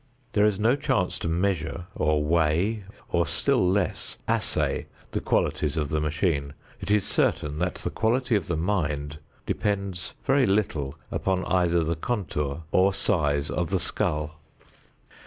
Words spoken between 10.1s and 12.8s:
very little upon either the contour